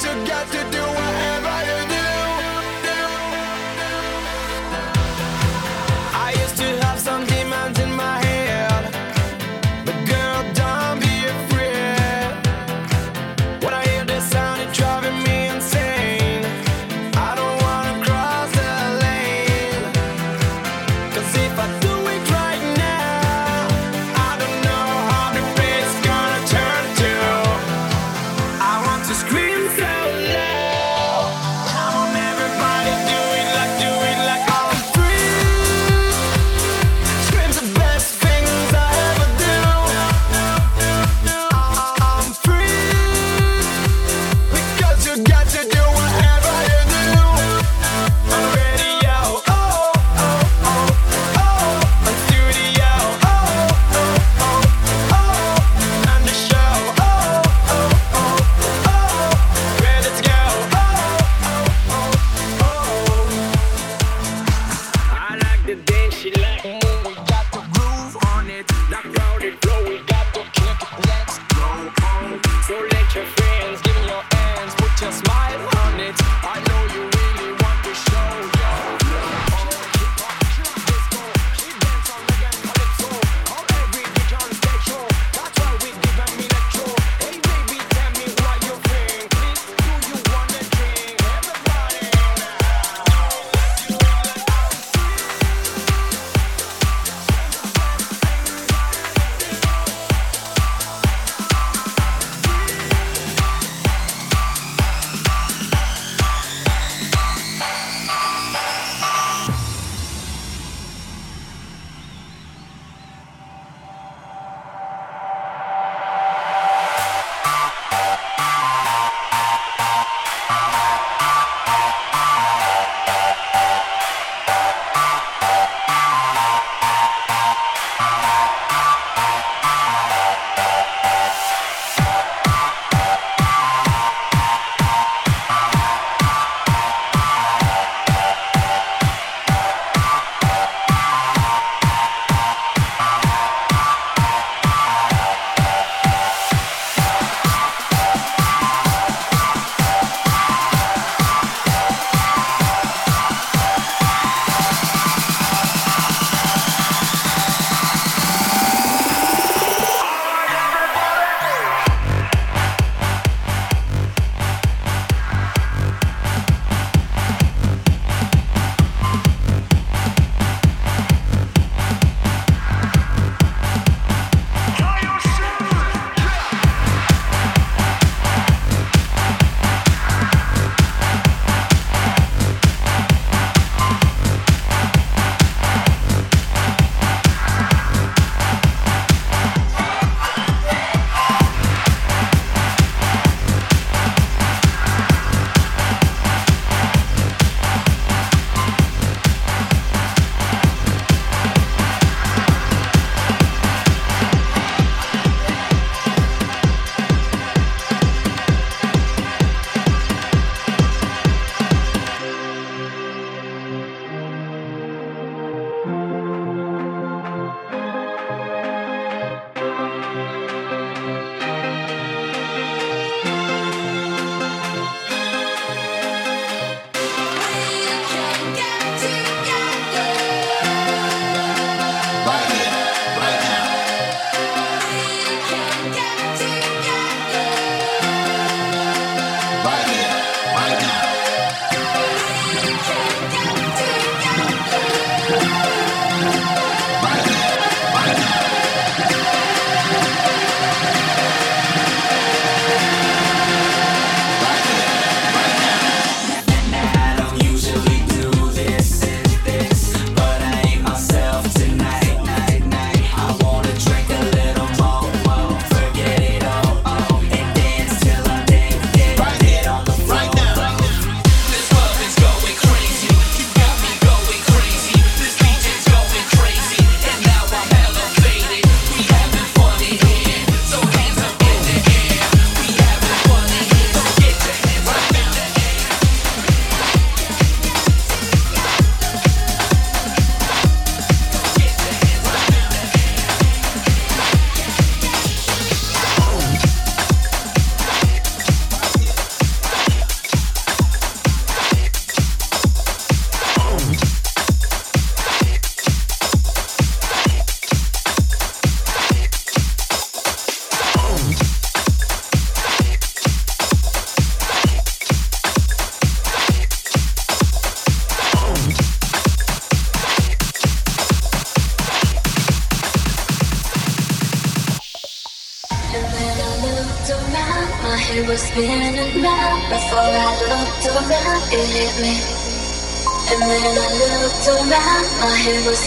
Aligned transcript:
Oh, 0.00 0.77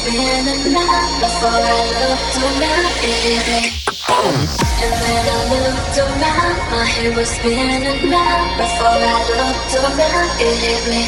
head 0.02 0.46
was 0.46 0.50
spinning 0.50 0.74
round 0.74 1.22
before 1.22 1.50
I 1.50 1.86
looked 2.02 2.38
around, 2.42 2.90
it 3.02 3.18
hit 3.22 3.46
me. 3.52 3.62
And 4.82 4.94
then 5.02 5.26
I 5.30 5.46
looked 5.52 5.98
around, 5.98 6.58
my 6.72 6.86
head 6.86 7.16
was 7.16 7.30
spinning 7.30 8.10
round 8.10 8.50
before 8.58 8.88
I 8.88 9.26
looked 9.30 9.74
around, 9.78 10.30
it 10.42 10.58
hit 10.64 10.84
me. 10.90 11.04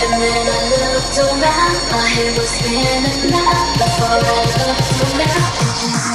And 0.00 0.12
then 0.22 0.46
I 0.48 0.60
looked 0.72 1.18
around, 1.18 1.76
my 1.92 2.06
head 2.08 2.32
was 2.38 2.50
spinning 2.56 3.32
round 3.32 3.68
before 3.78 4.20
I 4.20 4.40
looked 4.58 5.00
around, 5.04 6.13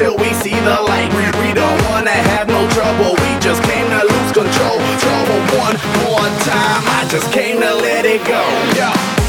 Until 0.00 0.16
we 0.16 0.32
see 0.32 0.58
the 0.60 0.80
light. 0.80 1.12
We, 1.12 1.46
we 1.46 1.52
don't 1.52 1.84
wanna 1.84 2.08
have 2.08 2.48
no 2.48 2.66
trouble, 2.70 3.10
we 3.20 3.38
just 3.38 3.62
came 3.64 3.86
to 3.90 4.00
lose 4.00 4.32
control. 4.32 4.78
Trouble 4.96 5.40
one 5.60 5.76
more 6.00 6.24
time, 6.40 6.82
I 6.88 7.06
just 7.10 7.30
came 7.32 7.60
to 7.60 7.74
let 7.74 8.06
it 8.06 8.24
go. 8.24 8.40
Yeah. 8.74 9.19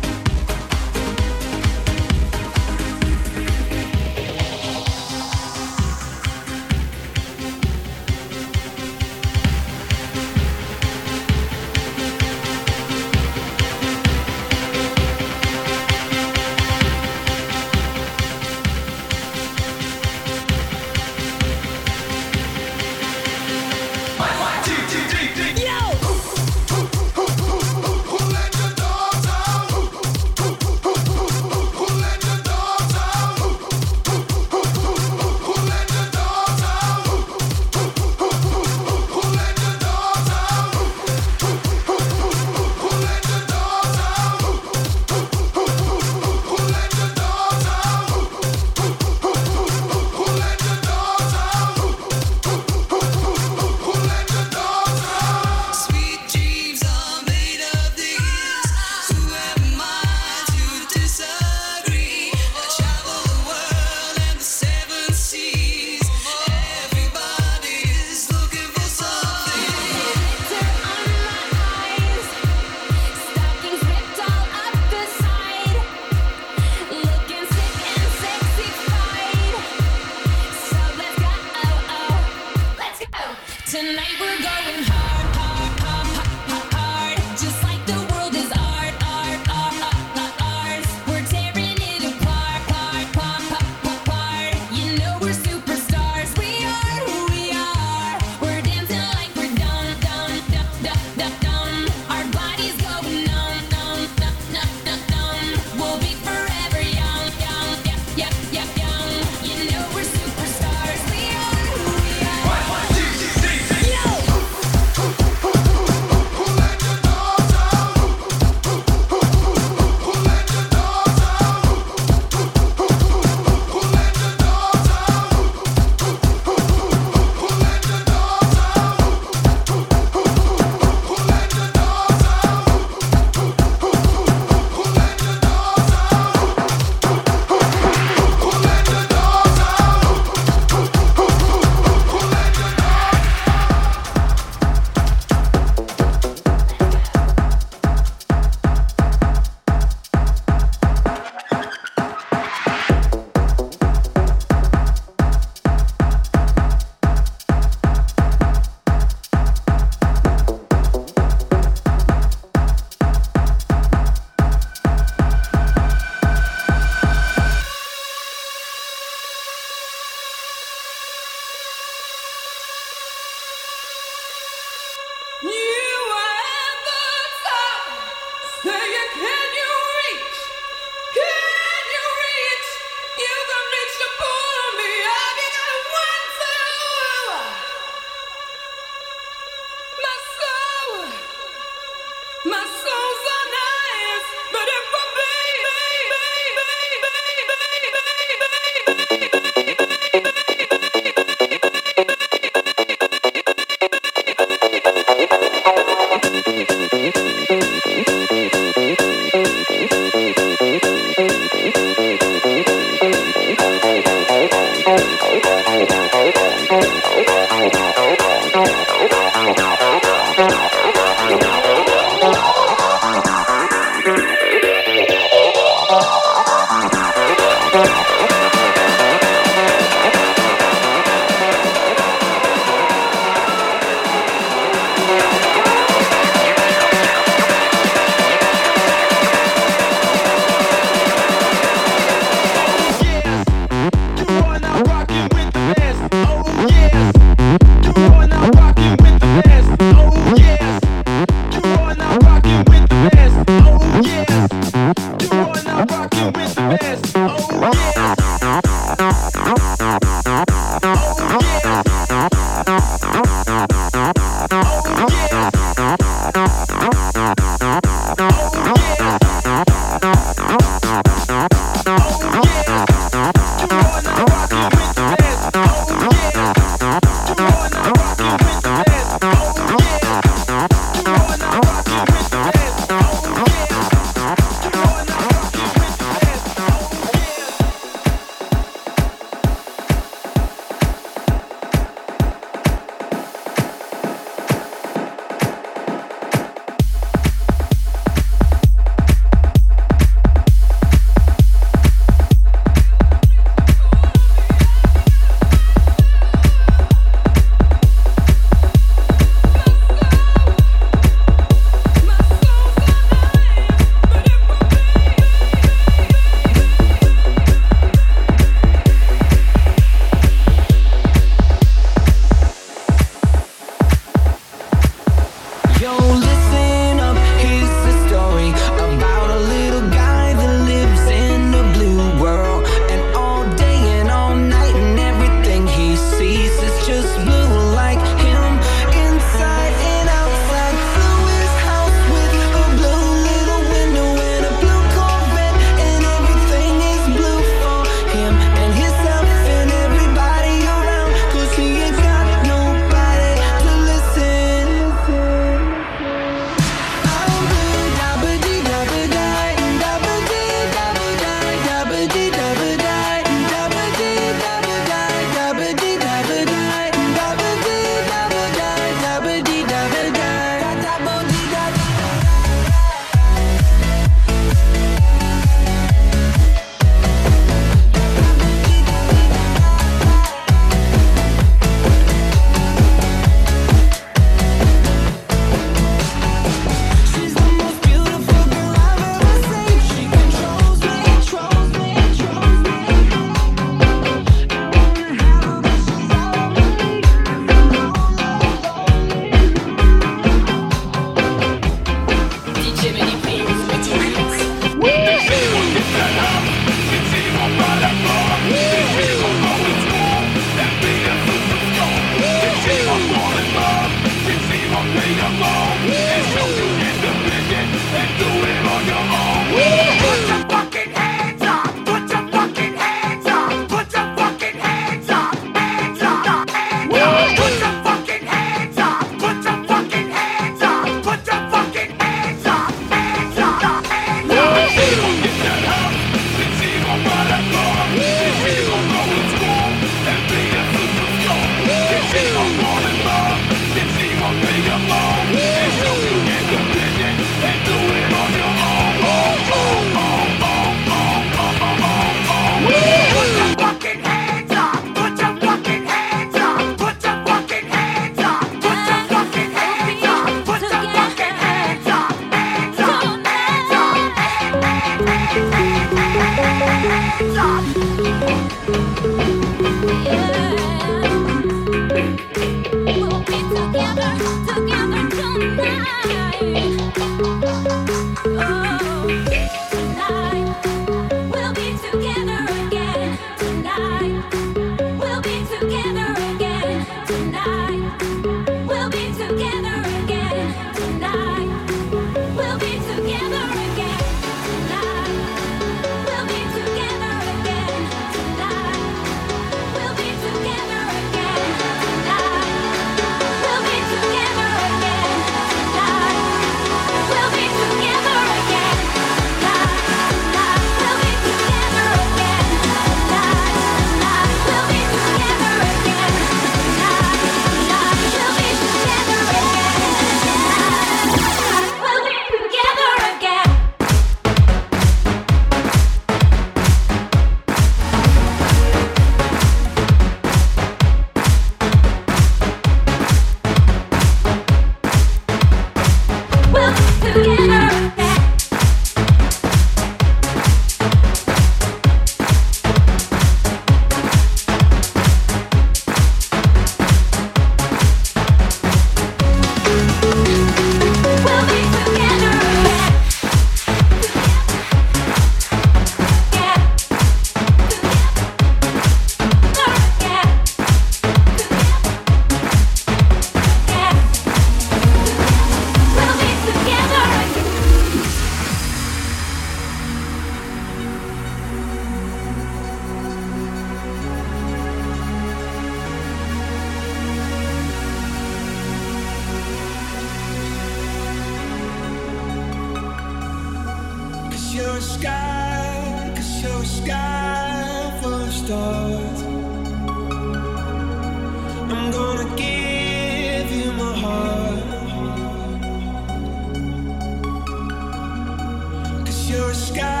sky. 599.53 600.00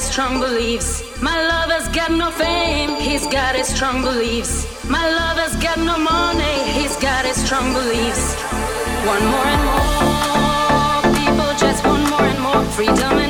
His 0.00 0.08
strong 0.08 0.40
beliefs. 0.40 1.02
My 1.20 1.36
lover's 1.46 1.86
got 1.88 2.10
no 2.10 2.30
fame, 2.30 2.94
he's 2.96 3.26
got 3.26 3.54
his 3.54 3.68
strong 3.68 4.00
beliefs. 4.00 4.54
My 4.88 5.06
lover's 5.20 5.54
got 5.56 5.78
no 5.78 5.98
money, 5.98 6.56
he's 6.72 6.96
got 6.96 7.26
his 7.26 7.36
strong 7.44 7.74
beliefs. 7.74 8.34
One 9.12 9.24
more 9.34 9.48
and 9.54 9.64
more, 9.70 11.02
people 11.20 11.50
just 11.64 11.84
want 11.84 12.08
more 12.08 12.26
and 12.32 12.40
more 12.40 12.64
freedom 12.76 13.18
and 13.24 13.29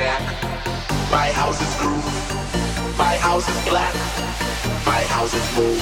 jack. 0.00 0.22
My 1.12 1.28
house 1.40 1.60
is 1.60 1.72
groove. 1.80 2.08
My 2.96 3.16
house 3.26 3.46
is 3.52 3.60
black. 3.68 3.94
My 4.88 5.02
house 5.12 5.34
is 5.34 5.46
move. 5.56 5.80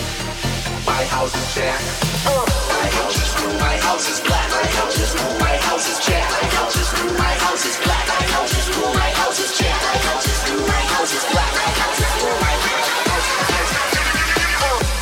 My 0.84 1.02
house 1.14 1.34
is 1.40 1.46
jack. 1.54 1.78
My 2.26 2.88
house 2.98 3.16
is 3.22 3.30
groove. 3.38 3.60
My 3.60 3.76
house 3.86 4.06
is 4.10 4.20
black. 4.26 4.48
My 4.50 4.66
house 4.78 4.98
is 5.04 5.12
move. 5.14 5.38
My 5.38 5.56
house 5.66 5.86
is 5.92 5.98
jack. 6.06 6.26
My 6.34 6.46
house 6.58 6.76
is 6.82 6.88
groove. 6.94 7.16
My 7.26 7.34
house 7.44 7.64
is 7.70 7.76
black. 7.86 8.06
My 8.10 8.26
house 8.34 8.52
is 8.58 8.66
groove. 8.74 8.94
My 9.02 9.10
house 9.20 9.38
is 9.44 9.52
jack. 9.58 9.78
My 9.86 9.98
house 10.08 10.26
is 10.32 10.40
groove. 10.46 10.66
My 10.66 10.82
house 10.94 11.12
is 11.18 11.24
black. 11.32 11.52
My 11.62 11.70
house 11.80 12.00
is 12.02 12.12
groove. 12.18 12.40
My 12.46 12.54
house 12.66 13.28
is 13.30 13.46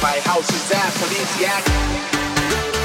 My 0.08 0.16
house 0.28 0.50
is 0.56 0.72
aphrodisiac. 0.84 2.75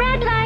Green 0.00 0.39